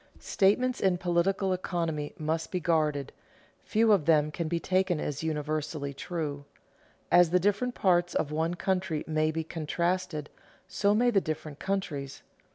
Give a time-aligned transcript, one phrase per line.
[0.19, 3.11] _Statements in political economy must be guarded;
[3.63, 6.43] few of them can be taken as universally true.
[7.11, 10.31] As the different parts of one country may be contrasted,
[10.67, 12.23] so may the different countries.